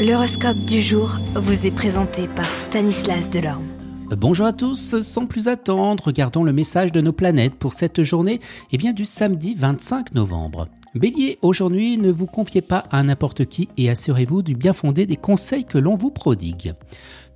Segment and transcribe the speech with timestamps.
[0.00, 3.66] L'horoscope du jour vous est présenté par Stanislas Delorme.
[4.16, 8.40] Bonjour à tous, sans plus attendre, regardons le message de nos planètes pour cette journée
[8.72, 10.68] eh bien, du samedi 25 novembre.
[10.96, 15.16] Bélier, aujourd'hui ne vous confiez pas à n'importe qui et assurez-vous du bien fondé des
[15.16, 16.74] conseils que l'on vous prodigue.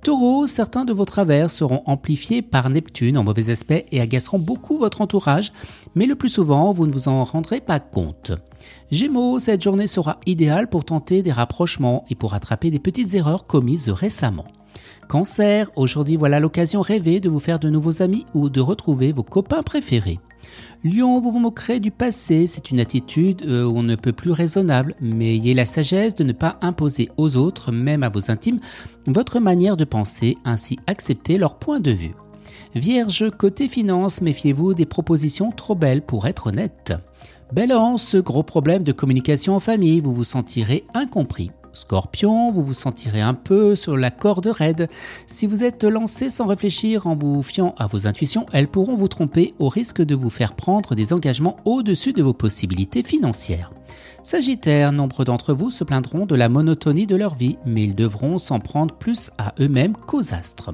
[0.03, 4.77] Taureau, certains de vos travers seront amplifiés par Neptune en mauvais aspect et agaceront beaucoup
[4.77, 5.53] votre entourage,
[5.95, 8.33] mais le plus souvent, vous ne vous en rendrez pas compte.
[8.91, 13.47] Gémeaux, cette journée sera idéale pour tenter des rapprochements et pour rattraper des petites erreurs
[13.47, 14.47] commises récemment.
[15.07, 19.23] Cancer, aujourd'hui voilà l'occasion rêvée de vous faire de nouveaux amis ou de retrouver vos
[19.23, 20.19] copains préférés.
[20.83, 24.31] Lion, vous vous moquerez du passé, c'est une attitude euh, où on ne peut plus
[24.31, 28.59] raisonnable, mais ayez la sagesse de ne pas imposer aux autres, même à vos intimes,
[29.07, 32.13] votre manière de penser, ainsi accepter leur point de vue.
[32.75, 36.93] Vierge, côté finance, méfiez-vous des propositions trop belles pour être honnête.
[37.53, 41.51] Balance, gros problème de communication en famille, vous vous sentirez incompris.
[41.75, 44.89] Scorpion, vous vous sentirez un peu sur la corde raide.
[45.27, 49.07] Si vous êtes lancé sans réfléchir en vous fiant à vos intuitions, elles pourront vous
[49.07, 53.71] tromper au risque de vous faire prendre des engagements au-dessus de vos possibilités financières.
[54.23, 58.37] Sagittaire, nombre d'entre vous se plaindront de la monotonie de leur vie, mais ils devront
[58.37, 60.71] s'en prendre plus à eux-mêmes qu'aux astres.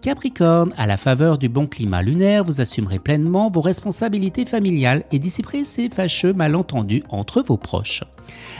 [0.00, 5.18] Capricorne, à la faveur du bon climat lunaire, vous assumerez pleinement vos responsabilités familiales et
[5.18, 8.02] dissiperez ces fâcheux malentendus entre vos proches.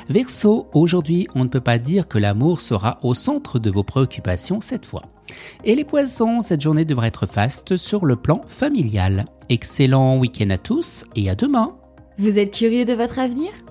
[0.09, 4.61] Verseau, aujourd'hui, on ne peut pas dire que l'amour sera au centre de vos préoccupations
[4.61, 5.03] cette fois.
[5.65, 9.27] Et les poissons, cette journée devrait être faste sur le plan familial.
[9.49, 11.77] Excellent week-end à tous et à demain.
[12.19, 13.51] Vous êtes curieux de votre avenir?